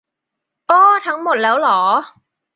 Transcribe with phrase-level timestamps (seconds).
[0.67, 1.79] โอ้ ทั้งหมดแล้วหรอ